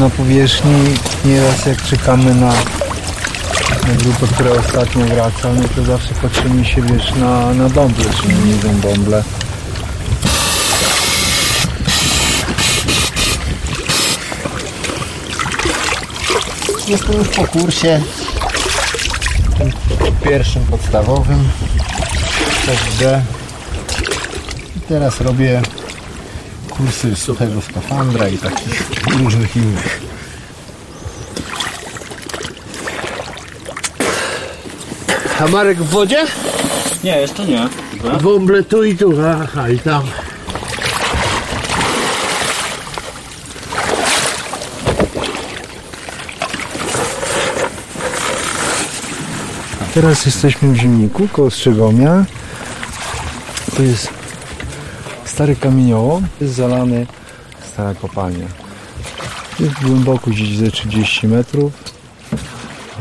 [0.00, 0.94] na powierzchni.
[1.24, 2.52] Nieraz jak czekamy na,
[3.88, 8.28] na grupę, która ostatnio wraca, no to zawsze patrzymy się, wiesz, na, na bąble, czy
[8.28, 9.24] nie idą bąble.
[16.88, 18.00] Jestem już po kursie
[20.24, 21.48] pierwszym podstawowym
[22.98, 23.22] D.
[24.76, 25.62] I teraz robię
[26.80, 28.82] kursy suchego skafandra i takich
[29.18, 30.00] różnych innych.
[35.40, 36.26] A Marek w wodzie?
[37.04, 37.68] Nie, jeszcze nie.
[38.22, 40.02] Bąble tu i tu, aha i tam.
[49.94, 52.24] Teraz jesteśmy w Zimniku, koło Strzegomia.
[53.76, 54.19] To jest
[55.40, 57.06] stary kamieniołom, jest zalany
[57.72, 58.46] stara kopalnia.
[59.60, 61.72] Jest głęboko gdzieś ze 30 metrów.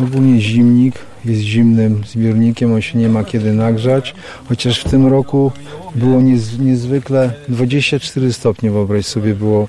[0.03, 4.15] Ogólnie zimnik jest zimnym zbiornikiem, on się nie ma kiedy nagrzać,
[4.49, 5.51] chociaż w tym roku
[5.95, 9.67] było niez, niezwykle 24 stopnie, wyobraź sobie, było,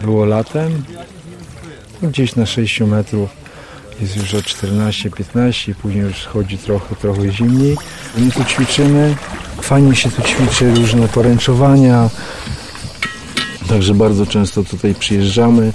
[0.00, 0.82] było latem.
[2.02, 3.30] Gdzieś na 6 metrów
[4.00, 7.76] jest już o 14-15, później już chodzi trochę, trochę zimniej.
[8.18, 9.16] My tu ćwiczymy,
[9.62, 12.10] fajnie się tu ćwiczy, różne poręczowania,
[13.68, 15.72] także bardzo często tutaj przyjeżdżamy.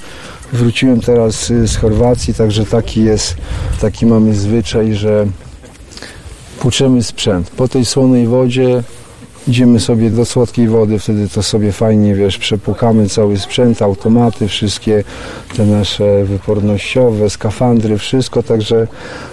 [0.53, 3.35] Wróciłem teraz y, z Chorwacji, także taki jest,
[3.81, 5.27] taki mamy zwyczaj, że
[6.59, 7.49] płuczemy sprzęt.
[7.49, 8.83] Po tej słonej wodzie
[9.47, 15.03] idziemy sobie do słodkiej wody, wtedy to sobie fajnie, wiesz, przepłukamy cały sprzęt, automaty, wszystkie
[15.57, 18.87] te nasze wypornościowe, skafandry, wszystko, także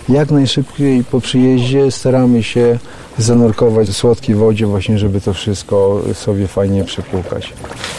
[0.09, 2.79] jak najszybciej po przyjeździe staramy się
[3.19, 7.53] zanurkować w słodkiej wodzie właśnie, żeby to wszystko sobie fajnie przepłukać.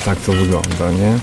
[0.05, 1.19] Tak to wygląda, nie?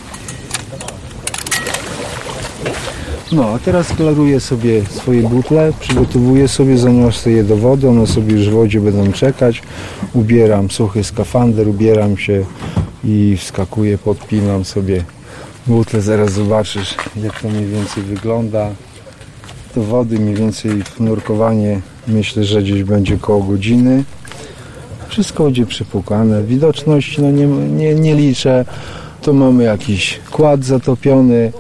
[3.33, 8.33] No, a teraz klaruję sobie swoje butle, przygotowuję sobie, zaniosę je do wody, one sobie
[8.33, 9.63] już w wodzie będą czekać.
[10.13, 12.45] Ubieram suchy skafander, ubieram się
[13.05, 15.05] i wskakuję, podpinam sobie
[15.67, 16.01] butle.
[16.01, 18.71] Zaraz zobaczysz, jak to mniej więcej wygląda.
[19.75, 20.71] Do wody mniej więcej
[21.01, 24.05] nurkowanie myślę, że gdzieś będzie koło godziny.
[25.09, 26.43] Wszystko będzie przypukane.
[26.43, 28.65] Widoczności no nie, nie, nie liczę.
[29.23, 31.53] Tu mamy jakiś kład zatopiony,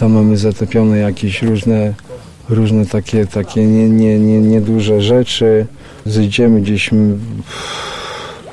[0.00, 1.94] tam mamy zatopione jakieś różne,
[2.48, 5.66] różne takie, takie nie, nie, nie, nieduże rzeczy.
[6.06, 6.90] Zejdziemy gdzieś,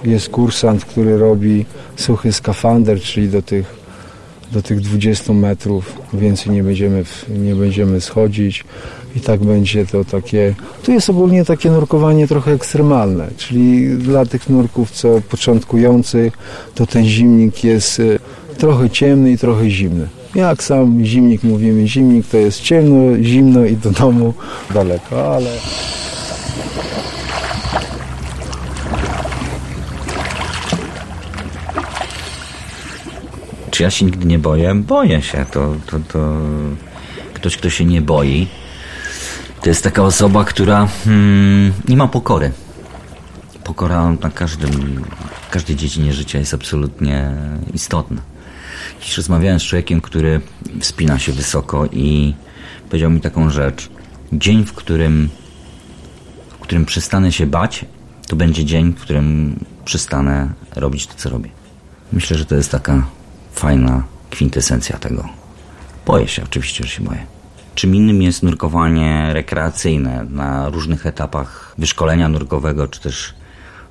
[0.04, 1.66] jest kursant, który robi
[1.96, 3.76] suchy skafander, czyli do tych,
[4.52, 5.96] do tych 20 metrów.
[6.14, 8.64] Więcej nie będziemy, nie będziemy schodzić
[9.16, 10.56] i tak będzie to takie.
[10.84, 16.38] Tu jest ogólnie takie nurkowanie trochę ekstremalne, czyli dla tych nurków, co początkujących,
[16.76, 18.20] to ten zimnik jest y,
[18.58, 20.08] trochę ciemny i trochę zimny.
[20.36, 24.34] Jak sam zimnik mówimy, zimnik to jest ciemno, zimno i do domu
[24.74, 25.50] daleko, ale
[33.72, 34.76] Czy ja się nigdy nie boję?
[34.76, 35.46] Boję się.
[35.52, 36.38] To, to, to
[37.34, 38.48] ktoś, kto się nie boi,
[39.62, 42.52] to jest taka osoba, która hmm, nie ma pokory.
[43.64, 45.04] Pokora na każdym,
[45.50, 47.32] każdej dziedzinie życia jest absolutnie
[47.74, 48.33] istotna.
[49.04, 50.42] Dziś rozmawiałem z człowiekiem, który
[50.80, 52.34] wspina się wysoko i
[52.90, 53.90] powiedział mi taką rzecz.
[54.34, 55.30] Dzień, w którym,
[56.50, 57.86] w którym przestanę się bać,
[58.28, 59.56] to będzie dzień, w którym
[59.86, 61.50] przestanę robić to, co robię.
[62.14, 63.08] Myślę, że to jest taka
[63.54, 65.30] fajna kwintesencja tego.
[66.06, 67.26] Boję się, oczywiście, że się boję.
[67.76, 73.34] Czym innym jest nurkowanie rekreacyjne na różnych etapach wyszkolenia nurkowego, czy też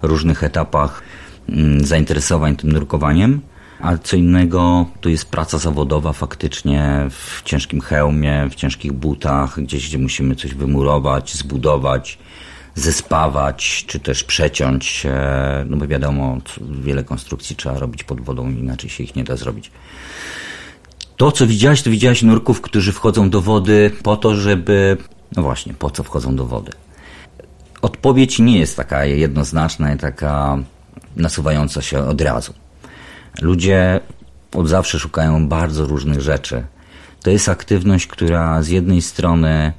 [0.02, 1.02] różnych etapach
[1.48, 3.40] mm, zainteresowań tym nurkowaniem,
[3.82, 9.88] a co innego to jest praca zawodowa faktycznie w ciężkim hełmie, w ciężkich butach, gdzieś
[9.88, 12.18] gdzie musimy coś wymurować, zbudować,
[12.74, 15.06] zespawać, czy też przeciąć,
[15.66, 19.70] no bo wiadomo, wiele konstrukcji trzeba robić pod wodą, inaczej się ich nie da zrobić.
[21.16, 24.96] To, co widziałeś, to widziałeś nurków, którzy wchodzą do wody po to, żeby...
[25.36, 26.72] No właśnie, po co wchodzą do wody?
[27.82, 30.58] Odpowiedź nie jest taka jednoznaczna i taka
[31.16, 32.61] nasuwająca się od razu.
[33.40, 34.00] Ludzie
[34.54, 36.64] od zawsze szukają bardzo różnych rzeczy.
[37.22, 39.72] To jest aktywność, która z jednej strony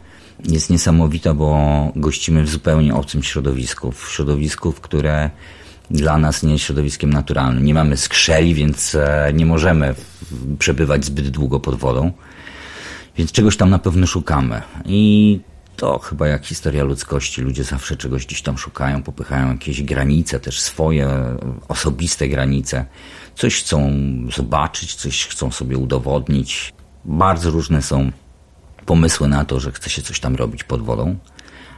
[0.44, 5.30] jest niesamowita, bo gościmy w zupełnie obcym środowisku, w środowisku, w które
[5.92, 7.66] dla nas nie jest środowiskiem naturalnym.
[7.66, 9.96] Nie mamy skrzeli, więc e, nie możemy
[10.60, 12.12] przebywać zbyt długo pod wodą,
[13.18, 14.62] więc czegoś tam na pewno szukamy.
[14.86, 15.40] I
[15.75, 17.42] to chyba jak historia ludzkości.
[17.42, 21.10] Ludzie zawsze czegoś gdzieś tam szukają, popychają jakieś granice, też swoje
[21.68, 22.86] osobiste granice.
[23.36, 23.92] Coś chcą
[24.36, 26.74] zobaczyć, coś chcą sobie udowodnić.
[27.06, 28.12] bardzo różne są
[28.86, 31.16] pomysły na to, że chce się coś tam robić pod wodą.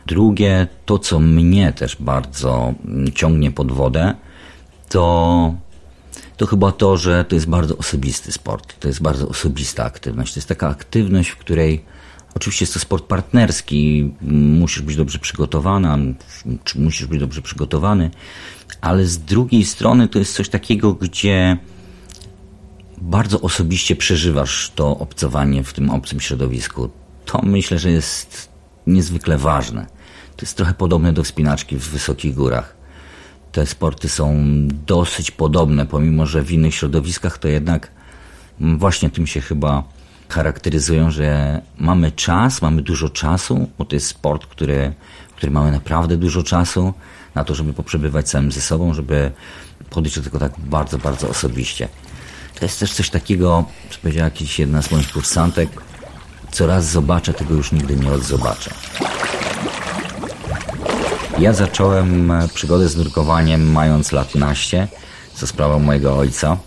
[0.06, 4.14] Drugie, to co mnie też bardzo mm, ciągnie pod wodę,
[4.90, 5.54] to,
[6.38, 8.80] to chyba to, że to jest bardzo osobisty sport.
[8.80, 10.34] To jest bardzo osobista aktywność.
[10.34, 11.86] To jest taka aktywność, w której
[12.36, 15.98] oczywiście jest to sport partnerski, musisz być dobrze przygotowana,
[16.64, 18.12] czy musisz być dobrze przygotowany,
[18.82, 21.58] ale z drugiej strony to jest coś takiego, gdzie
[22.98, 26.90] bardzo osobiście przeżywasz to obcowanie w tym obcym środowisku.
[27.26, 28.50] To myślę, że jest
[28.88, 29.86] niezwykle ważne.
[30.36, 32.76] To jest trochę podobne do wspinaczki w wysokich górach.
[33.52, 34.44] Te sporty są
[34.86, 37.92] dosyć podobne, pomimo że w innych środowiskach to jednak
[38.60, 39.84] właśnie tym się chyba
[40.30, 44.94] charakteryzują, że mamy czas, mamy dużo czasu, bo to jest sport, który,
[45.32, 46.94] w którym mamy naprawdę dużo czasu
[47.36, 49.32] na to, żeby poprzebywać samym ze sobą, żeby
[49.90, 51.88] podejść do tego tak bardzo, bardzo osobiście.
[52.60, 55.70] To jest też coś takiego, co powiedziała kiedyś jedna z moich kursantek,
[56.52, 58.72] co raz zobaczę, tego już nigdy nie odzobaczę.
[61.40, 64.88] Ja zacząłem przygodę z nurkowaniem mając lat naście,
[65.38, 66.58] za sprawą mojego ojca.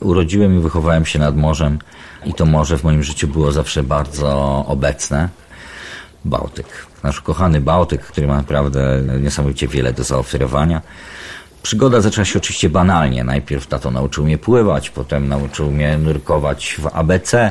[0.00, 1.78] Urodziłem i wychowałem się nad morzem
[2.24, 5.28] i to morze w moim życiu było zawsze bardzo obecne.
[6.24, 6.66] Bałtyk.
[7.02, 10.82] Nasz kochany Bałtyk, który ma naprawdę niesamowicie wiele do zaoferowania.
[11.62, 13.24] Przygoda zaczęła się oczywiście banalnie.
[13.24, 17.50] Najpierw tato nauczył mnie pływać, potem nauczył mnie nurkować w ABC.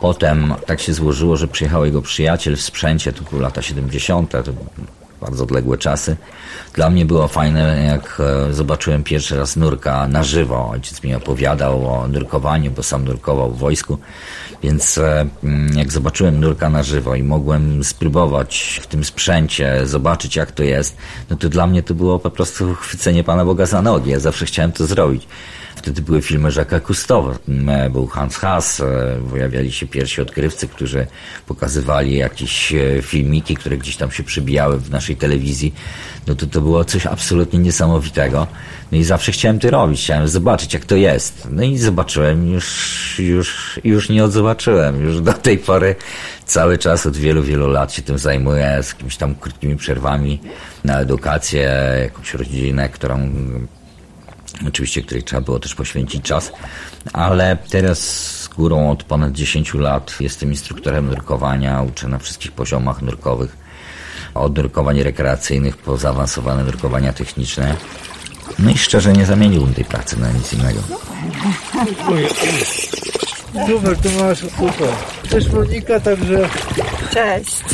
[0.00, 4.42] Potem tak się złożyło, że przyjechał jego przyjaciel w sprzęcie, to były lata 70., to
[5.20, 6.16] bardzo odległe czasy.
[6.74, 10.70] Dla mnie było fajne, jak e, zobaczyłem pierwszy raz nurka na żywo.
[10.70, 13.98] Ojciec mi opowiadał o nurkowaniu, bo sam nurkował w wojsku.
[14.62, 20.36] Więc e, mm, jak zobaczyłem nurka na żywo i mogłem spróbować w tym sprzęcie, zobaczyć
[20.36, 20.96] jak to jest,
[21.30, 24.10] no to dla mnie to było po prostu chwycenie Pana Boga za nogi.
[24.10, 25.26] Ja zawsze chciałem to zrobić.
[25.86, 27.34] Wtedy były filmy Jacques'a Cousteau,
[27.68, 28.84] e, był Hans Haas, e,
[29.30, 31.06] pojawiali się pierwsi odkrywcy, którzy
[31.46, 32.72] pokazywali jakieś
[33.02, 35.74] filmiki, które gdzieś tam się przybijały w naszej telewizji.
[36.26, 38.46] No to to było coś absolutnie niesamowitego.
[38.92, 41.48] No i zawsze chciałem to robić, chciałem zobaczyć jak to jest.
[41.50, 45.04] No i zobaczyłem, już, już, już nie odzobaczyłem.
[45.04, 45.94] Już do tej pory
[46.46, 50.40] cały czas od wielu, wielu lat się tym zajmuję, z jakimiś tam krótkimi przerwami
[50.84, 51.70] na edukację,
[52.02, 53.30] jakąś rodzinę, którą
[54.68, 56.52] oczywiście, której trzeba było też poświęcić czas,
[57.12, 57.98] ale teraz
[58.42, 63.56] z górą od ponad 10 lat jestem instruktorem nurkowania, uczę na wszystkich poziomach nurkowych,
[64.34, 67.76] od nurkowań rekreacyjnych po zaawansowane nurkowania techniczne.
[68.58, 70.80] No i szczerze nie zamieniłbym tej pracy na nic innego.
[73.66, 74.88] Super, tu masz super.
[75.30, 76.48] Cześć Monika, także
[77.12, 77.64] Cześć.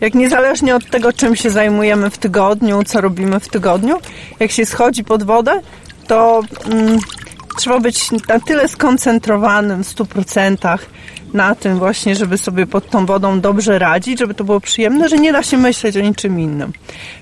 [0.00, 3.98] Jak niezależnie od tego, czym się zajmujemy w tygodniu, co robimy w tygodniu,
[4.40, 5.60] jak się schodzi pod wodę,
[6.06, 6.98] to mm,
[7.58, 10.78] trzeba być na tyle skoncentrowanym w 100%
[11.34, 15.16] na tym właśnie, żeby sobie pod tą wodą dobrze radzić, żeby to było przyjemne, że
[15.16, 16.72] nie da się myśleć o niczym innym.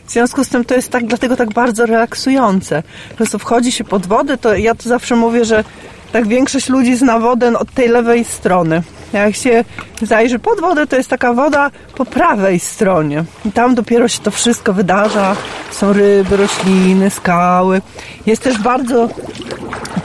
[0.06, 2.82] W związku z tym to jest tak, dlatego tak bardzo relaksujące.
[3.10, 5.64] Po prostu wchodzi się pod wodę, to ja to zawsze mówię, że
[6.12, 8.82] tak większość ludzi zna wodę od tej lewej strony.
[9.12, 9.64] Jak się
[10.02, 13.24] zajrzy pod wodę, to jest taka woda po prawej stronie.
[13.44, 15.36] I tam dopiero się to wszystko wydarza.
[15.70, 17.82] Są ryby, rośliny, skały.
[18.26, 19.08] Jest też bardzo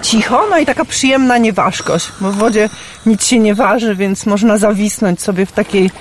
[0.02, 2.70] cicho, no i taka przyjemna nieważkość, bo w wodzie
[3.06, 5.92] nic się nie waży, więc można zawisnąć sobie w takiej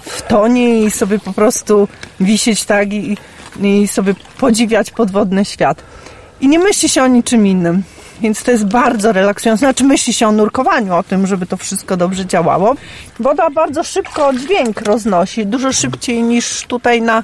[0.00, 1.88] w tonie i sobie po prostu
[2.20, 3.16] wisieć tak i,
[3.62, 5.82] i sobie podziwiać podwodny świat.
[6.40, 7.82] I nie myśli się o niczym innym.
[8.20, 9.58] Więc to jest bardzo relaksujące.
[9.58, 12.74] Znaczy myśli się o nurkowaniu, o tym, żeby to wszystko dobrze działało.
[13.20, 17.22] Woda bardzo szybko dźwięk roznosi, dużo szybciej niż tutaj na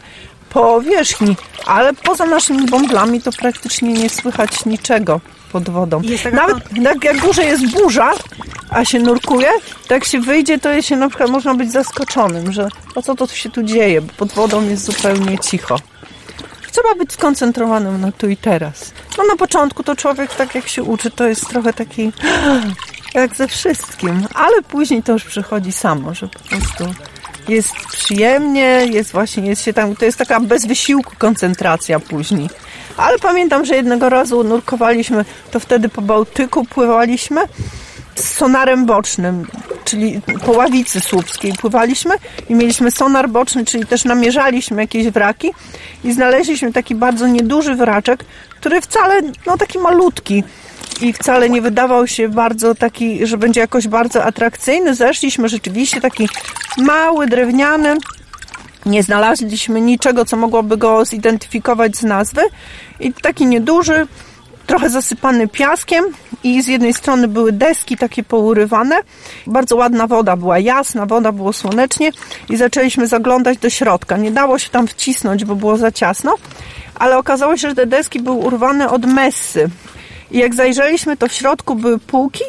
[0.51, 1.37] powierzchni,
[1.67, 5.21] ale poza naszymi bąblami to praktycznie nie słychać niczego
[5.53, 6.03] pod wodą.
[6.33, 8.13] Nawet jak, jak górze jest burza,
[8.71, 9.49] a się nurkuje,
[9.89, 13.27] to jak się wyjdzie, to się na przykład można być zaskoczonym, że o co to
[13.27, 15.77] się tu dzieje, bo pod wodą jest zupełnie cicho.
[16.77, 18.93] Trzeba być skoncentrowanym na tu i teraz.
[19.19, 22.13] No na początku to człowiek, tak jak się uczy, to jest trochę taki
[23.15, 26.85] jak ze wszystkim, ale później to już przychodzi samo, że po prostu
[27.49, 32.49] jest przyjemnie, jest właśnie, jest się tam, to jest taka bez wysiłku koncentracja później.
[32.97, 37.41] Ale pamiętam, że jednego razu nurkowaliśmy, to wtedy po Bałtyku pływaliśmy
[38.15, 39.47] z sonarem bocznym,
[39.87, 42.15] czyli po ławicy słupskiej pływaliśmy
[42.49, 45.51] i mieliśmy sonar boczny, czyli też namierzaliśmy jakieś wraki
[46.05, 50.45] i znaleźliśmy taki bardzo nieduży wraczek, który wcale, no taki malutki
[51.01, 54.95] i wcale nie wydawał się bardzo taki, że będzie jakoś bardzo atrakcyjny.
[54.95, 56.29] Zeszliśmy rzeczywiście taki
[56.79, 57.97] mały, drewniany,
[58.87, 62.43] nie znaleźliśmy niczego, co mogłoby go zidentyfikować z nazwy
[63.01, 64.07] i taki nieduży,
[64.67, 66.05] trochę zasypany piaskiem
[66.45, 68.97] i z jednej strony były deski takie pourywane.
[69.47, 72.13] Bardzo ładna woda była, jasna woda, było słonecznie
[72.49, 74.17] i zaczęliśmy zaglądać do środka.
[74.17, 76.35] Nie dało się tam wcisnąć, bo było za ciasno,
[76.95, 79.71] ale okazało się, że te deski były urwane od messy.
[80.31, 82.45] I jak zajrzeliśmy, to w środku były półki,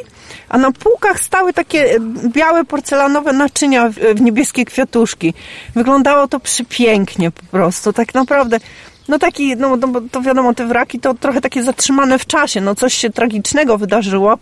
[0.49, 5.33] a na półkach stały takie e, białe porcelanowe naczynia w, w niebieskie kwiatuszki.
[5.75, 8.59] Wyglądało to przepięknie po prostu, tak naprawdę.
[9.07, 12.75] No taki, no no to wiadomo, te wraki to trochę takie zatrzymane w czasie, no
[12.75, 14.37] coś się tragicznego wydarzyło.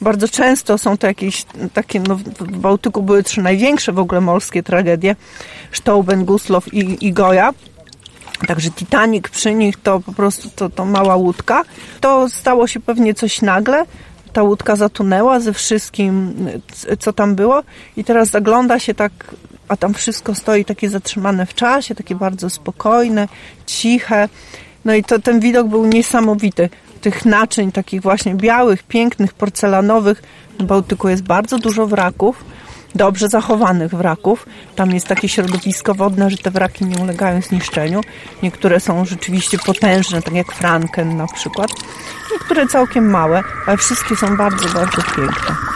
[0.00, 4.62] Bardzo często są to jakieś takie, no w Bałtyku były trzy największe w ogóle morskie
[4.62, 5.16] tragedie.
[5.70, 7.52] Sztauben, Guslow i, i Goja.
[8.46, 11.62] Także Titanic przy nich to po prostu to, to mała łódka.
[12.00, 13.84] To stało się pewnie coś nagle.
[14.32, 16.34] Ta łódka zatunęła ze wszystkim,
[16.98, 17.62] co tam było
[17.96, 19.12] i teraz zagląda się tak,
[19.70, 23.28] a tam wszystko stoi takie zatrzymane w czasie, takie bardzo spokojne,
[23.66, 24.28] ciche.
[24.84, 26.68] No i to, ten widok był niesamowity.
[27.00, 30.22] Tych naczyń takich właśnie białych, pięknych, porcelanowych.
[30.58, 32.44] W Bałtyku jest bardzo dużo wraków
[32.94, 34.46] dobrze zachowanych wraków.
[34.76, 38.00] Tam jest takie środowisko wodne, że te wraki nie ulegają zniszczeniu.
[38.42, 41.70] Niektóre są rzeczywiście potężne, tak jak Franken na przykład.
[42.32, 45.69] Niektóre całkiem małe, ale wszystkie są bardzo, bardzo piękne.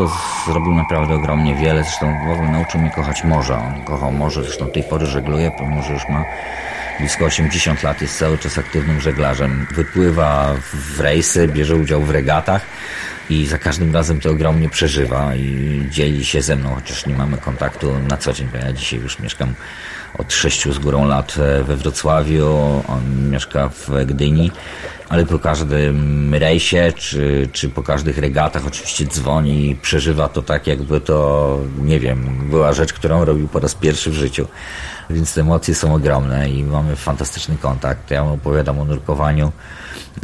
[0.00, 0.12] Tato
[0.46, 3.54] zrobił naprawdę ogromnie wiele, zresztą w ogóle nauczył mnie kochać morze.
[3.54, 6.24] On kochał morze, zresztą do tej pory żegluje, pomimo że już ma
[7.00, 9.66] blisko 80 lat, jest cały czas aktywnym żeglarzem.
[9.74, 12.62] Wypływa w rejsy, bierze udział w regatach
[13.30, 17.38] i za każdym razem to ogromnie przeżywa i dzieli się ze mną, chociaż nie mamy
[17.38, 19.54] kontaktu na co dzień, bo ja dzisiaj już mieszkam
[20.18, 24.50] od sześciu z górą lat e, we Wrocławiu, on mieszka w Gdyni,
[25.08, 30.66] ale po każdym rejsie czy, czy po każdych regatach oczywiście dzwoni i przeżywa to tak,
[30.66, 34.48] jakby to, nie wiem, była rzecz, którą robił po raz pierwszy w życiu.
[35.10, 38.10] Więc te emocje są ogromne i mamy fantastyczny kontakt.
[38.10, 39.52] Ja mu opowiadam o nurkowaniu.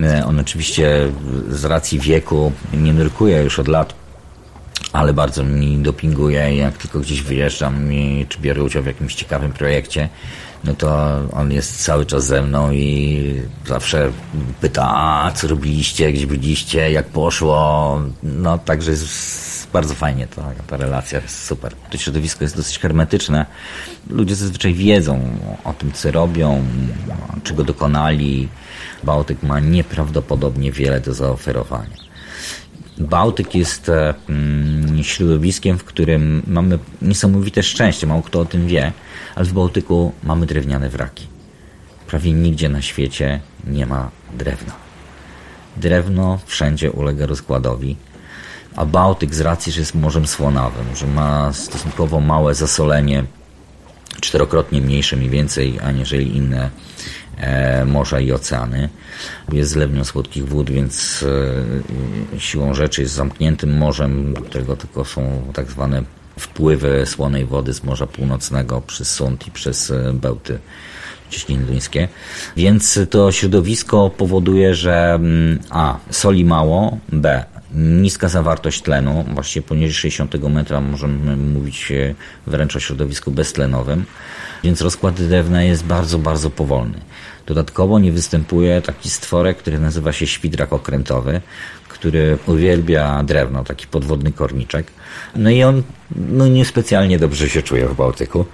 [0.03, 1.13] E, On oczywiście
[1.49, 4.06] z racji wieku nie nurkuje już od lat,
[4.97, 6.57] ale bardzo mi dopinguje.
[6.57, 10.09] Jak tylko gdzieś wyjeżdżam i, czy biorę udział w jakimś ciekawym projekcie,
[10.65, 13.35] no to on jest cały czas ze mną i
[13.67, 14.11] zawsze
[14.61, 14.91] pyta,
[15.25, 18.01] a co robiliście, gdzie byliście, jak poszło.
[18.23, 21.73] No także jest bardzo fajnie, to, ta relacja jest super.
[21.91, 23.47] To środowisko jest dosyć hermetyczne.
[24.11, 25.21] Ludzie zazwyczaj wiedzą
[25.65, 26.65] o tym, co robią,
[27.43, 28.49] czego dokonali.
[29.05, 32.06] Bałtyk ma nieprawdopodobnie wiele do zaoferowania.
[32.99, 38.07] Bałtyk jest e, mm, środowiskiem, w którym mamy niesamowite szczęście.
[38.07, 38.93] Mało kto o tym wie,
[39.35, 41.27] ale w Bałtyku mamy drewniane wraki.
[42.07, 44.73] Prawie nigdzie na świecie nie ma drewna.
[45.77, 47.97] Drewno wszędzie ulega rozkładowi,
[48.77, 53.25] a Bałtyk z racji, że jest morzem słonawym, że ma stosunkowo małe zasolenie,
[54.27, 56.71] czterokrotnie mniejsze mniej więcej aniżeli inne
[57.37, 58.89] e, morza i oceany.
[59.53, 61.25] Jest zlewnią słodkich wód, więc
[62.35, 66.03] e, siłą rzeczy jest zamkniętym morzem, do którego tylko są tak zwane
[66.39, 70.59] wpływy słonej wody z Morza Północnego przez Sund i przez e, Bełty
[71.31, 72.09] ciśnienie duńskie.
[72.57, 75.99] Więc to środowisko powoduje, że mm, a.
[76.11, 77.45] soli mało, b.
[77.77, 82.15] niska zawartość tlenu, właściwie poniżej 60 metra możemy mówić e,
[82.47, 84.05] wręcz o środowisku beztlenowym,
[84.65, 87.01] więc rozkład drewna jest bardzo, bardzo powolny.
[87.47, 91.41] Dodatkowo nie występuje taki stworek, który nazywa się świdrak okrętowy,
[92.07, 94.87] który uwielbia drewno, taki podwodny korniczek.
[95.37, 95.83] No i on
[96.17, 98.45] no niespecjalnie dobrze się czuje w Bałtyku.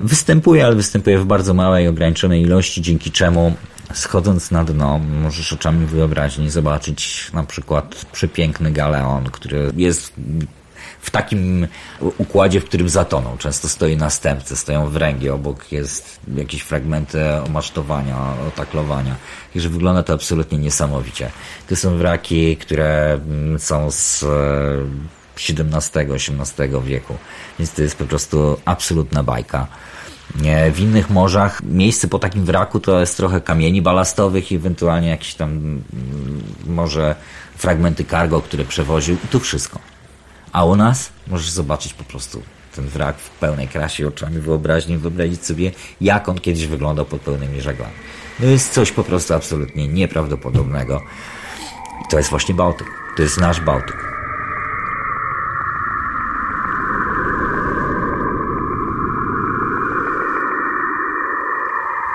[0.00, 3.54] Występuje, ale występuje w bardzo małej, ograniczonej ilości, dzięki czemu
[3.94, 10.12] schodząc na dno możesz oczami wyobraźni zobaczyć na przykład przepiękny galeon, który jest
[11.00, 11.66] w takim
[12.18, 13.36] układzie, w którym zatonął.
[13.36, 18.16] Często stoi następcy, stoją wręgi, obok jest jakieś fragmenty omasztowania,
[18.48, 19.16] otaklowania.
[19.52, 21.30] Także wygląda to absolutnie niesamowicie.
[21.68, 24.24] To są wraki, które mm, są z
[25.36, 27.14] XVII-XVIII wieku,
[27.58, 29.66] więc to jest po prostu absolutna bajka.
[30.72, 35.34] W innych morzach miejsce po takim wraku to jest trochę kamieni balastowych i ewentualnie jakieś
[35.34, 35.82] tam mm,
[36.66, 37.14] może
[37.56, 39.78] fragmenty cargo, które przewoził i tu wszystko.
[40.52, 42.42] A u nas możesz zobaczyć po prostu
[42.74, 47.60] ten wrak w pełnej krasie oczami wyobraźni, wyobrazić sobie, jak on kiedyś wyglądał pod pełnymi
[47.60, 47.92] żaglami.
[48.40, 51.02] To jest coś po prostu absolutnie nieprawdopodobnego.
[52.04, 52.86] I to jest właśnie Bałtyk.
[53.16, 54.08] To jest nasz Bałtyk.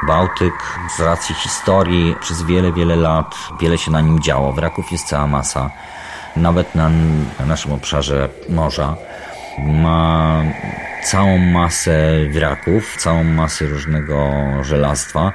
[0.07, 0.53] Bałtyk
[0.97, 4.53] z racji historii przez wiele, wiele lat wiele się na nim działo.
[4.53, 5.69] Wraków jest cała masa.
[6.37, 6.89] Nawet na,
[7.39, 8.97] na naszym obszarze morza
[9.59, 10.43] ma
[11.03, 15.31] całą masę wraków, całą masę różnego żelastwa.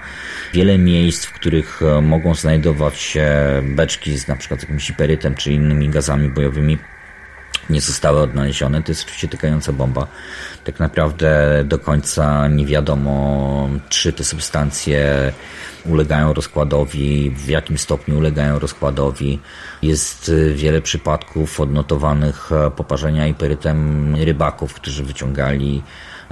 [0.54, 3.28] Wiele miejsc, w których e, mogą znajdować się
[3.62, 6.78] beczki z na przykład jakimś hiperytem czy innymi gazami bojowymi
[7.70, 8.82] nie zostały odnalezione.
[8.82, 10.06] To jest oczywiście tykająca bomba.
[10.64, 15.32] Tak naprawdę do końca nie wiadomo, czy te substancje
[15.86, 19.38] ulegają rozkładowi, w jakim stopniu ulegają rozkładowi.
[19.82, 25.82] Jest y, wiele przypadków odnotowanych e, poparzenia iperytem rybaków, którzy wyciągali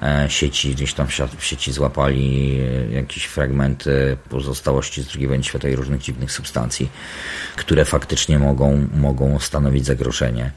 [0.03, 1.07] e, sieci, gdzieś tam
[1.39, 6.91] w sieci złapali e, jakieś fragmenty pozostałości z II wojny światowej różnych dziwnych substancji,
[7.57, 10.51] które faktycznie mogą, mogą stanowić zagrożenie.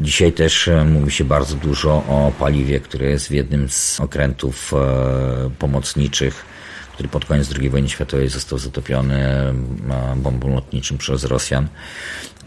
[0.00, 4.72] Dzisiaj też mówi się bardzo dużo o paliwie, które jest w jednym z okrętów
[5.58, 6.44] pomocniczych
[6.98, 9.54] który pod koniec II wojny światowej został zatopiony e,
[10.16, 11.68] bombą lotniczym przez Rosjan.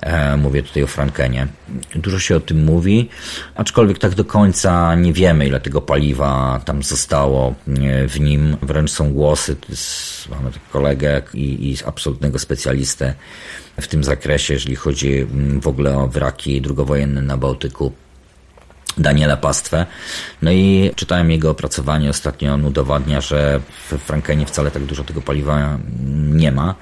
[0.02, 1.48] E, mówię tutaj o Frankenie.
[1.96, 3.10] Dużo się o tym mówi,
[3.56, 8.58] aczkolwiek tak do końca nie wiemy, ile tego paliwa tam zostało e, w nim.
[8.62, 9.56] Wręcz są głosy,
[10.30, 13.14] mamy kolegę i, i absolutnego specjalistę
[13.82, 17.92] w tym zakresie, jeżeli chodzi mm, w ogóle o wraki drugowojenne na Bałtyku
[18.98, 19.86] Daniela Pastwę.
[20.42, 25.22] No i czytałem jego opracowanie ostatnio, on udowadnia, że w Frankenie wcale tak dużo tego
[25.22, 25.78] paliwa
[26.32, 26.76] nie ma.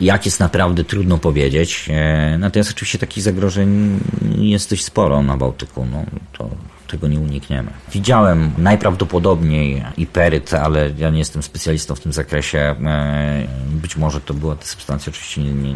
[0.00, 1.88] Jak jest naprawdę trudno powiedzieć.
[1.90, 4.00] E, natomiast oczywiście takich zagrożeń
[4.38, 5.86] jest dość sporo na Bałtyku.
[5.92, 6.50] No, to
[6.90, 7.70] tego nie unikniemy.
[7.92, 12.58] Widziałem najprawdopodobniej iperyt, ale ja nie jestem specjalistą w tym zakresie.
[12.58, 15.74] E, być może to była ta substancja, oczywiście nie, nie,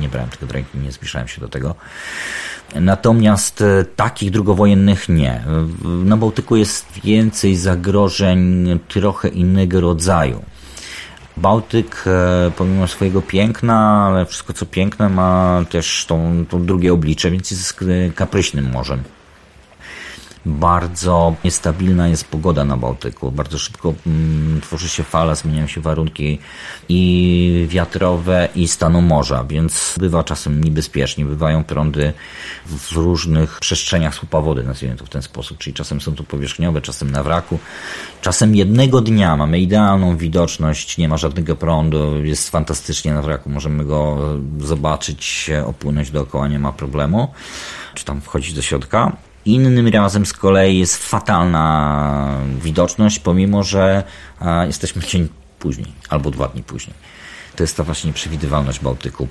[0.00, 1.74] nie brałem tego do ręki, nie zbliżałem się do tego.
[2.74, 5.44] Natomiast e, takich drugowojennych nie.
[6.04, 10.42] Na Bałtyku jest więcej zagrożeń trochę innego rodzaju.
[11.36, 17.30] Bałtyk, e, pomimo swojego piękna, ale wszystko co piękne, ma też tą, tą drugie oblicze,
[17.30, 19.02] więc jest kapryśnym morzem
[20.46, 23.32] bardzo niestabilna jest pogoda na Bałtyku.
[23.32, 26.38] Bardzo szybko mm, tworzy się fala, zmieniają się warunki
[26.88, 31.24] i wiatrowe, i stanu morza, więc bywa czasem niebezpiecznie.
[31.24, 32.12] Bywają prądy
[32.66, 35.58] w różnych przestrzeniach słupa wody, nazwijmy to w ten sposób.
[35.58, 37.58] Czyli czasem są to powierzchniowe, czasem na wraku.
[38.20, 43.84] Czasem jednego dnia mamy idealną widoczność, nie ma żadnego prądu, jest fantastycznie na wraku, możemy
[43.84, 44.18] go
[44.58, 47.28] zobaczyć, opłynąć dookoła, nie ma problemu.
[47.94, 49.16] Czy tam wchodzić do środka
[49.46, 54.02] Innym razem z kolei jest fatalna widoczność, pomimo że
[54.66, 55.28] jesteśmy dzień
[55.58, 56.94] później albo dwa dni później.
[57.56, 59.28] To jest ta właśnie przewidywalność Bałtyku.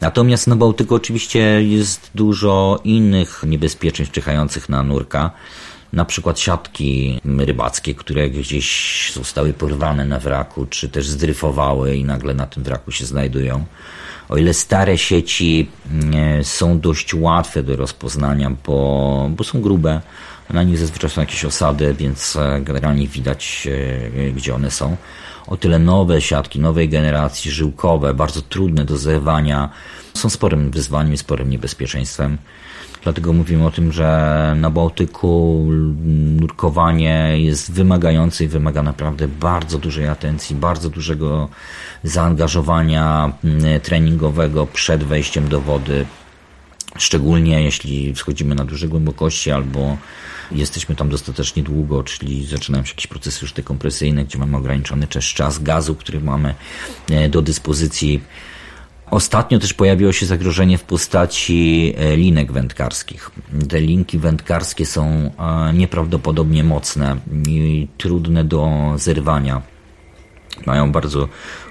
[0.00, 5.30] Natomiast na Bałtyku oczywiście jest dużo innych niebezpieczeństw czyhających na nurka.
[5.92, 12.34] Na przykład siatki rybackie, które gdzieś zostały porwane na wraku, czy też zdryfowały i nagle
[12.34, 13.64] na tym wraku się znajdują.
[14.28, 20.00] O ile stare sieci mm, są dość łatwe do rozpoznania, bo, bo są grube,
[20.50, 23.68] na nich zazwyczaj są jakieś osady, więc e, generalnie widać,
[24.16, 24.96] e, gdzie one są.
[25.46, 29.68] O tyle nowe siatki, nowej generacji, żyłkowe, bardzo trudne do zerwania,
[30.14, 32.38] są sporym wyzwaniem i sporym niebezpieczeństwem.
[33.02, 35.66] Dlatego mówimy o tym, że na Bałtyku
[36.40, 41.48] nurkowanie jest wymagające i wymaga naprawdę bardzo dużej atencji, bardzo dużego
[42.04, 46.06] zaangażowania mm, treningowego przed wejściem do wody.
[46.98, 49.96] Szczególnie jeśli wchodzimy na duże głębokości albo
[50.52, 55.62] jesteśmy tam dostatecznie długo, czyli zaczynają się jakieś procesy już dekompresyjne, gdzie mamy ograniczony czas
[55.62, 56.54] gazu, który mamy
[57.10, 58.20] e, do dyspozycji
[59.10, 63.30] Ostatnio też pojawiło się zagrożenie w postaci e, linek wędkarskich.
[63.68, 67.16] Te linki wędkarskie są e, nieprawdopodobnie mocne
[67.48, 69.62] i trudne do zerwania.
[70.66, 71.28] Mają bardzo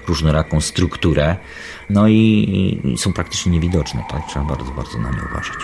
[0.08, 1.36] różnoraką strukturę,
[1.90, 4.26] no i są praktycznie niewidoczne, tak?
[4.28, 5.58] Trzeba bardzo, bardzo na nie uważać.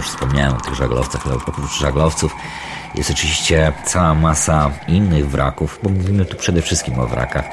[0.00, 2.36] już wspomniałem o tych żaglowcach, ale oprócz żaglowców
[2.94, 7.44] jest oczywiście cała masa innych wraków, bo mówimy tu przede wszystkim o wrakach.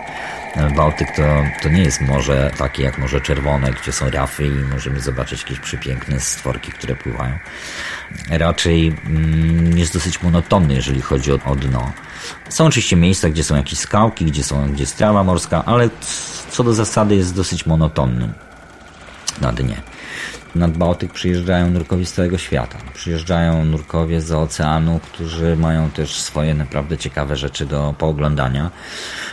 [0.75, 1.21] Bałtyk to,
[1.61, 5.59] to nie jest morze takie jak Morze Czerwone, gdzie są rafy i możemy zobaczyć jakieś
[5.59, 7.37] przepiękne stworki, które pływają.
[8.29, 11.91] Raczej mm, jest dosyć monotonny, jeżeli chodzi o, o dno.
[12.49, 15.89] Są oczywiście miejsca, gdzie są jakieś skałki, gdzie, są, gdzie jest trawa morska, ale
[16.49, 18.29] co do zasady jest dosyć monotonny
[19.41, 19.81] na dnie
[20.55, 22.77] nad Bałtyk przyjeżdżają nurkowie z całego świata.
[22.93, 28.71] Przyjeżdżają nurkowie z oceanu, którzy mają też swoje naprawdę ciekawe rzeczy do pooglądania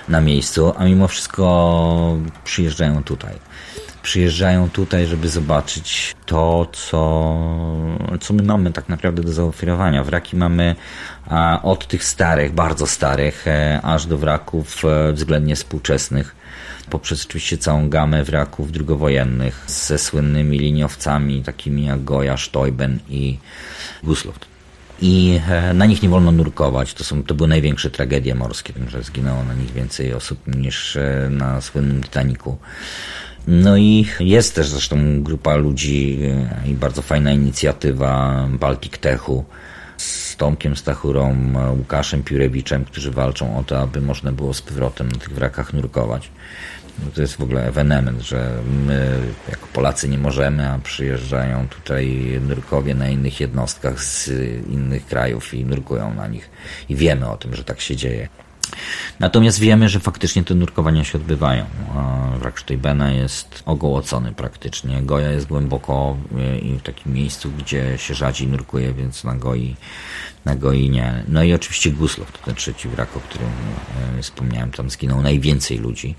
[0.08, 3.34] na miejscu, a mimo wszystko przyjeżdżają tutaj.
[4.02, 7.00] przyjeżdżają tutaj, żeby zobaczyć to, co,
[8.20, 10.04] co my mamy tak naprawdę do zaoferowania.
[10.04, 10.76] Wraki mamy
[11.28, 16.43] a, od tych starych, bardzo starych, e, aż do wraków e, względnie współczesnych
[16.90, 23.38] poprzez oczywiście całą gamę wraków drugowojennych ze słynnymi liniowcami takimi jak Goja, Stoiben i
[24.02, 24.46] Gusloft.
[25.02, 26.94] I e, na nich nie wolno nurkować.
[26.94, 31.28] To, są, to były największe tragedie morskie, że zginęło na nich więcej osób niż e,
[31.30, 32.58] na słynnym Titaniku.
[33.46, 36.18] No i jest też zresztą grupa ludzi
[36.64, 39.44] e, i bardzo fajna inicjatywa Baltic Techu
[39.96, 41.36] z Tomkiem Stachurą,
[41.78, 46.30] Łukaszem Piurewiczem, którzy walczą o to, aby można było z powrotem na tych wrakach nurkować.
[47.04, 48.50] No to jest w ogóle ewenement, że
[48.86, 49.18] my
[49.50, 52.06] jako Polacy nie możemy, a przyjeżdżają tutaj
[52.48, 54.28] nurkowie na innych jednostkach z
[54.68, 56.50] innych krajów i nurkują na nich.
[56.88, 58.28] I wiemy o tym, że tak się dzieje.
[59.20, 61.64] Natomiast wiemy, że faktycznie te nurkowania się odbywają.
[62.38, 65.02] Wrak Sztejbena jest ogołocony praktycznie.
[65.02, 69.76] Goja jest głęboko e, i w takim miejscu, gdzie się rzadziej nurkuje, więc na Goi,
[70.44, 71.24] na Goi nie.
[71.28, 73.48] No i oczywiście Guslow, to ten trzeci wrak, o którym
[74.18, 76.14] e, wspomniałem, tam zginął najwięcej ludzi.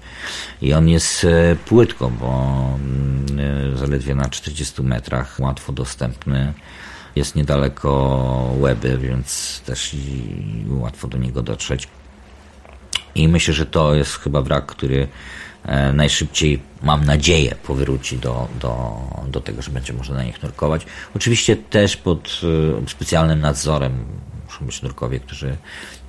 [0.62, 6.54] I on jest e, płytko, bo mm, zaledwie na 40 metrach, łatwo dostępny
[7.16, 9.96] jest niedaleko Łeby, więc też
[10.68, 11.88] łatwo do niego dotrzeć.
[13.16, 15.08] I myślę, że to jest chyba wrak, który
[15.64, 18.98] e, najszybciej, mam nadzieję, powróci do, do,
[19.28, 20.86] do tego, że będzie można na nich nurkować.
[21.16, 22.42] Oczywiście też pod
[22.84, 24.06] e, specjalnym nadzorem
[24.46, 25.58] muszą być nurkowie, którzy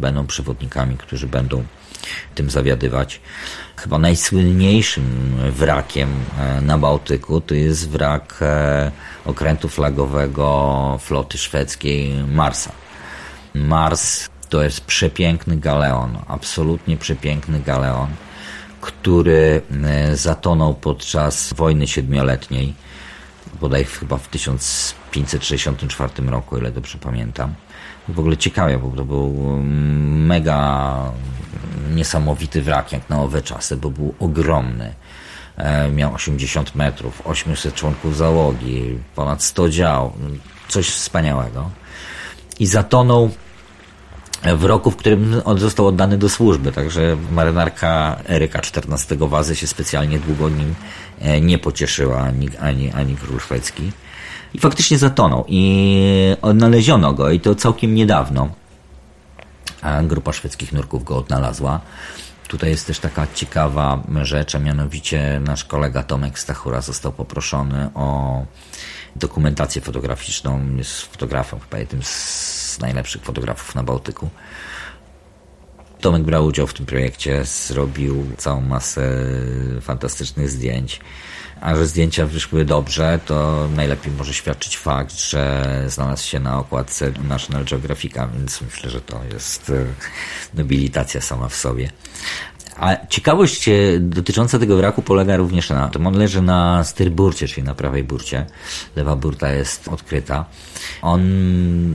[0.00, 1.64] będą przewodnikami, którzy będą
[2.34, 3.20] tym zawiadywać.
[3.76, 8.44] Chyba najsłynniejszym wrakiem e, na Bałtyku to jest wrak
[9.24, 12.72] okrętu flagowego floty szwedzkiej Marsa.
[13.54, 18.08] Mars to jest przepiękny galeon, absolutnie przepiękny galeon,
[18.80, 22.74] który e, zatonął podczas wojny siedmioletniej,
[23.60, 27.54] bodaj chyba w 1564 roku, ile dobrze pamiętam.
[28.08, 31.12] W ogóle ciekawe, bo to był mm, mega
[31.94, 34.94] niesamowity wrak jak na owe czasy, bo był ogromny.
[35.56, 40.12] E, miał 80 metrów, 800 członków załogi, ponad 100 dział,
[40.68, 41.70] coś wspaniałego.
[42.58, 43.30] I zatonął
[44.54, 49.66] w roku, w którym on został oddany do służby, także marynarka Eryka XIV Wazy się
[49.66, 50.74] specjalnie długo nim
[51.20, 53.92] e, nie pocieszyła, ani, ani, ani król szwedzki.
[54.54, 58.48] I faktycznie zatonął i odnaleziono go i to całkiem niedawno.
[59.82, 61.80] A grupa szwedzkich nurków go odnalazła.
[62.48, 68.44] Tutaj jest też taka ciekawa rzecz, a mianowicie nasz kolega Tomek Stachura został poproszony o
[69.16, 70.76] dokumentację fotograficzną.
[70.76, 74.30] Jest fotografem, chyba jednym z najlepszych fotografów na Bałtyku.
[76.00, 79.10] Tomek brał udział w tym projekcie, zrobił całą masę
[79.80, 81.00] fantastycznych zdjęć.
[81.60, 87.12] A że zdjęcia wyszły dobrze, to najlepiej może świadczyć fakt, że znalazł się na okładce
[87.28, 89.84] National Geographica, więc myślę, że to jest e,
[90.54, 91.90] nobilitacja sama w sobie.
[92.76, 96.06] A ciekawość e, dotycząca tego wraku polega również na tym.
[96.06, 98.46] On leży na styrburcie, czyli na prawej burcie.
[98.96, 100.44] Lewa burta jest odkryta.
[101.02, 101.20] On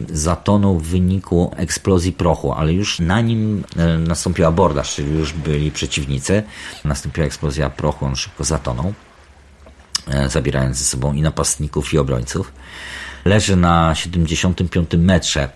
[0.10, 5.71] zatonął w wyniku eksplozji prochu, ale już na nim e, nastąpił abordaż, czyli już byli
[5.71, 6.43] przeciwnicy.
[6.86, 8.93] Nastąpiła eksplozja prochu, on szybko zatonął,
[10.28, 12.52] zabierając ze sobą i napastników, i obrońców.
[13.26, 15.50] Leży na 75 metrze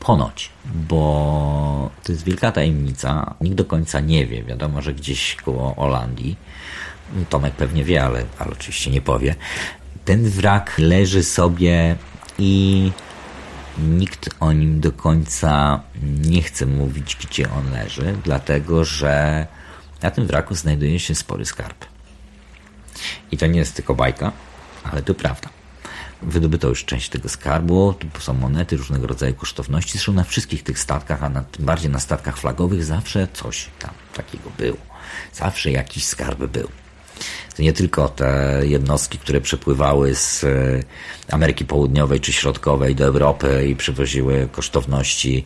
[0.00, 3.34] Ponoć, bo to jest wielka tajemnica.
[3.40, 4.42] Nikt do końca nie wie.
[4.42, 6.36] Wiadomo, że gdzieś koło Holandii,
[7.30, 9.34] Tomek pewnie wie, ale, ale oczywiście nie powie.
[10.04, 11.96] Ten wrak leży sobie
[12.38, 12.92] i
[13.78, 19.46] nikt o nim do końca nie chce mówić, gdzie on leży, dlatego że
[20.02, 21.84] na tym wraku znajduje się spory skarb.
[23.32, 24.32] I to nie jest tylko bajka,
[24.84, 25.48] ale to prawda.
[26.22, 29.92] Wydobyto już część tego skarbu, tu są monety różnego rodzaju kosztowności.
[29.92, 34.78] Zresztą na wszystkich tych statkach, a bardziej na statkach flagowych, zawsze coś tam takiego było.
[35.32, 36.68] Zawsze jakiś skarb był.
[37.56, 40.82] To nie tylko te jednostki, które przepływały z e,
[41.34, 45.44] Ameryki Południowej czy Środkowej do Europy i przywoziły kosztowności,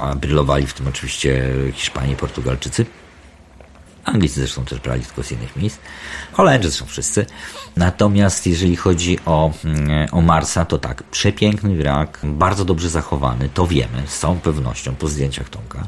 [0.00, 2.86] a brylowali w tym oczywiście Hiszpanie i Portugalczycy
[4.06, 5.78] Anglicy zresztą też brali tylko z innych miejsc.
[6.32, 7.26] Holendrzy zresztą wszyscy.
[7.76, 13.66] Natomiast jeżeli chodzi o, mm, o Marsa, to tak, przepiękny wrak, bardzo dobrze zachowany, to
[13.66, 15.86] wiemy z całą pewnością po zdjęciach Tomka,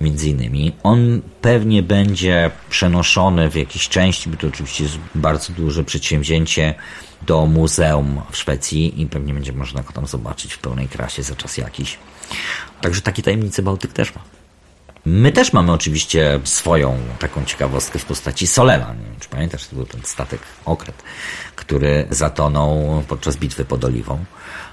[0.00, 0.76] między innymi.
[0.82, 6.74] On pewnie będzie przenoszony w jakiejś części, bo to oczywiście jest bardzo duże przedsięwzięcie,
[7.26, 11.36] do muzeum w Szwecji i pewnie będzie można go tam zobaczyć w pełnej krasie za
[11.36, 11.98] czas jakiś.
[12.80, 14.33] Także takie tajemnice Bałtyk też ma.
[15.06, 18.94] My też mamy oczywiście swoją taką ciekawostkę w postaci Solena.
[18.94, 21.02] Nie wiem, czy pamiętasz, to był ten statek Okret,
[21.56, 24.24] który zatonął podczas bitwy pod Oliwą.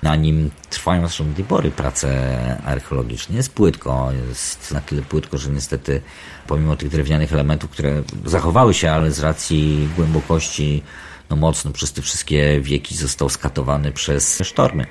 [0.04, 3.36] Na nim trwają zresztą do tej pory prace archeologiczne.
[3.36, 6.02] Jest płytko, jest na tyle płytko, że niestety
[6.48, 10.84] pomimo tych drewnianych elementów, które zachowały się, ale z racji głębokości
[11.32, 14.86] no mocno przez te wszystkie wieki został skatowany przez sztormy.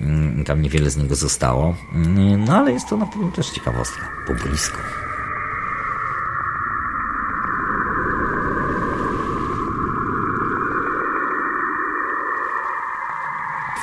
[0.00, 1.74] Mm, Tam niewiele z niego zostało.
[1.94, 4.08] Mm, No ale jest to na pewno też ciekawostka.
[4.26, 4.78] Po blisko.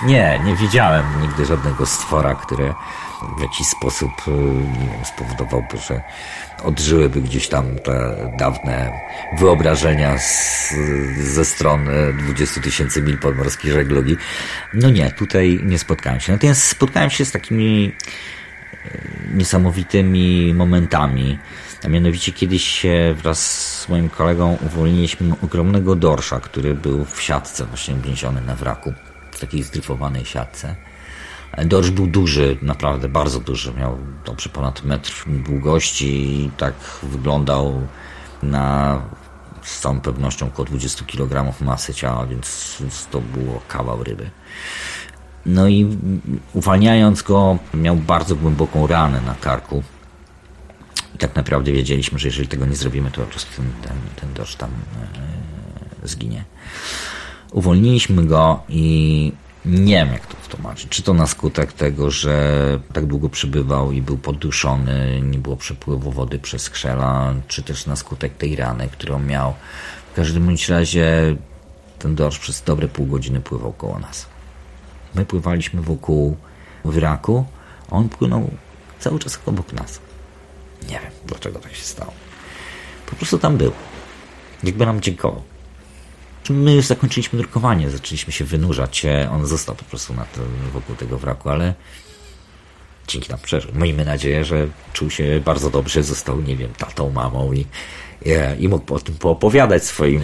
[0.05, 2.73] Nie, nie widziałem nigdy żadnego stwora, które
[3.37, 4.31] w jakiś sposób y,
[4.79, 6.01] wiem, spowodowałby, że
[6.63, 8.91] odżyłyby gdzieś tam te dawne
[9.37, 10.73] wyobrażenia z,
[11.17, 14.17] ze stron y, 20 tysięcy mil podmorskiej żeglugi.
[14.73, 16.31] No nie, tutaj nie spotkałem się.
[16.31, 17.91] Natomiast spotkałem się z takimi
[18.85, 18.99] y,
[19.33, 21.39] niesamowitymi momentami.
[21.85, 22.85] A mianowicie kiedyś
[23.15, 23.39] wraz
[23.79, 28.93] z moim kolegą uwolniliśmy ogromnego dorsza, który był w siatce właśnie więziony na wraku,
[29.41, 30.75] takiej zdryfowanej siatce.
[31.65, 36.73] Dorsz był duży, naprawdę bardzo duży, miał dobrze ponad metr długości i tak
[37.03, 37.81] wyglądał
[38.43, 39.01] na
[39.61, 44.29] z całą pewnością około 20 kg masy ciała, więc, więc to było kawał ryby.
[45.45, 45.97] No i
[46.53, 49.83] uwalniając go, miał bardzo głęboką ranę na karku.
[51.15, 54.33] I tak naprawdę wiedzieliśmy, że jeżeli tego nie zrobimy, to po prostu ten, ten, ten
[54.33, 56.43] dorsz tam e, zginie.
[57.51, 59.31] Uwolniliśmy go i
[59.65, 60.89] nie wiem, jak to wytłumaczyć.
[60.89, 66.11] Czy to na skutek tego, że tak długo przybywał i był podduszony, nie było przepływu
[66.11, 69.53] wody przez skrzela, czy też na skutek tej rany, którą miał.
[70.11, 71.35] W każdym bądź razie
[71.99, 74.25] ten dorsz przez dobre pół godziny pływał koło nas.
[75.15, 76.37] My pływaliśmy wokół
[76.85, 77.45] wraku,
[77.91, 78.49] a on płynął
[78.99, 79.99] cały czas obok nas.
[80.81, 82.13] Nie wiem, dlaczego tak się stało.
[83.05, 83.71] Po prostu tam był.
[84.63, 85.50] Jakby nam dziękował.
[86.49, 89.05] My już zakończyliśmy nurkowanie, zaczęliśmy się wynurzać.
[89.31, 90.25] On został po prostu na
[90.73, 91.73] wokół tego wraku, ale
[93.07, 93.71] dzięki nam przeżył.
[93.75, 98.69] Miejmy nadzieję, że czuł się bardzo dobrze, został, nie wiem, tatą, mamą i, i, i
[98.69, 100.21] mógł o tym poopowiadać swoim,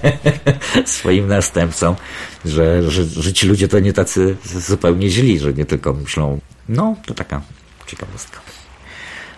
[0.84, 1.96] swoim następcom,
[2.44, 6.96] że, że, że ci ludzie to nie tacy zupełnie źli, że nie tylko myślą, no,
[7.06, 7.42] to taka
[7.86, 8.40] ciekawostka.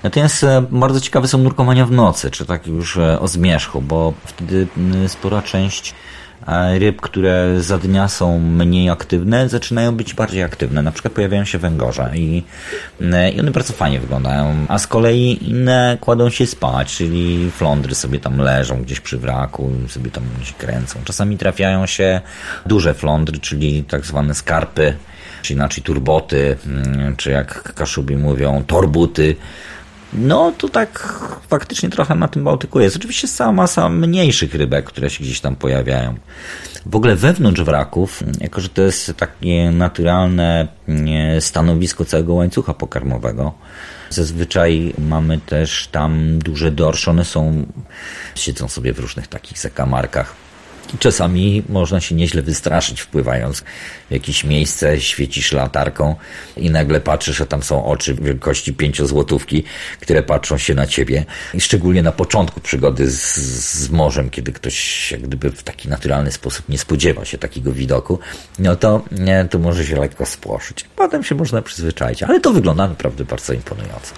[0.03, 4.12] Natomiast e, bardzo ciekawe są nurkowania w nocy, czy tak już e, o zmierzchu, bo
[4.25, 4.67] wtedy
[5.09, 5.95] spora część
[6.47, 10.83] e, ryb, które za dnia są mniej aktywne, zaczynają być bardziej aktywne.
[10.83, 12.43] Na przykład pojawiają się węgorze i,
[13.35, 18.21] i one bardzo fajnie wyglądają, a z kolei inne kładą się spać, czyli flądry sobie
[18.21, 21.01] tam leżą gdzieś przy wraku, sobie tam się kręcą.
[21.05, 22.21] Czasami trafiają się
[22.67, 24.95] duże flądry, czyli tak zwane skarpy,
[25.43, 26.57] czy inaczej turboty,
[27.17, 29.37] czy jak kaszubi mówią, torbuty.
[30.12, 32.96] No to tak faktycznie trochę na tym Bałtyku jest.
[32.96, 36.14] Oczywiście jest cała masa mniejszych rybek, które się gdzieś tam pojawiają.
[36.87, 40.68] W ogóle wewnątrz wraków, jako że to jest takie naturalne
[41.40, 43.53] stanowisko całego łańcucha pokarmowego,
[44.11, 47.11] zazwyczaj mamy też tam duże dorsze.
[47.11, 47.66] One są,
[48.35, 50.41] siedzą sobie w różnych takich zakamarkach.
[50.95, 53.61] I czasami można się nieźle wystraszyć, wpływając
[54.09, 56.14] w jakieś miejsce, świecisz latarką
[56.57, 59.64] i nagle patrzysz, a tam są oczy wielkości pięciozłotówki,
[60.01, 61.25] które patrzą się na ciebie.
[61.55, 66.33] I szczególnie na początku przygody z, z morzem, kiedy ktoś jak gdyby w taki naturalny
[66.33, 68.18] sposób nie spodziewa się takiego widoku,
[68.59, 70.85] no to, nie, to może się lekko spłoszyć.
[70.97, 74.14] Potem się można przyzwyczaić, ale to wygląda naprawdę bardzo imponująco.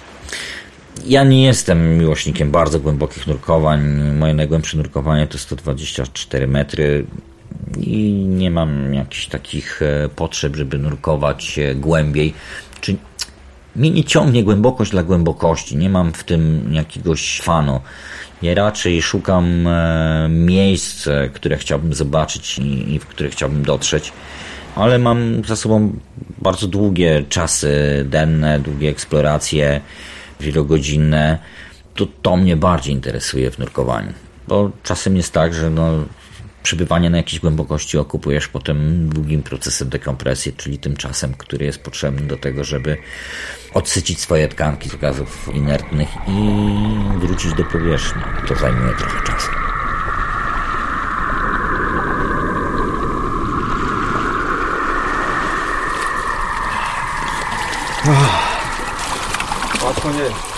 [1.03, 3.81] Ja nie jestem miłośnikiem bardzo głębokich nurkowań.
[4.17, 7.05] Moje najgłębsze nurkowanie to 124 metry
[7.79, 12.33] i nie mam jakichś takich e, potrzeb, żeby nurkować głębiej.
[12.81, 12.95] Czy
[13.75, 17.79] mnie nie ciągnie głębokość dla głębokości, nie mam w tym jakiegoś fanu.
[18.41, 24.13] Ja raczej szukam e, miejsc, e, które chciałbym zobaczyć i w które chciałbym dotrzeć
[24.75, 25.93] ale mam za sobą
[26.37, 29.81] bardzo długie czasy denne, długie eksploracje
[30.39, 31.37] wielogodzinne.
[31.95, 34.13] To, to mnie bardziej interesuje w nurkowaniu.
[34.47, 35.91] Bo czasem jest tak, że no,
[36.63, 42.27] przebywanie na jakiejś głębokości okupujesz potem długim procesem dekompresji, czyli tym czasem, który jest potrzebny
[42.27, 42.97] do tego, żeby
[43.73, 48.21] odsycić swoje tkanki z gazów inertnych i wrócić do powierzchni.
[48.47, 49.51] To zajmuje trochę czasu.
[59.85, 60.54] Łatwo nie jest.